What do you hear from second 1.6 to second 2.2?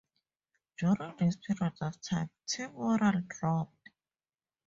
of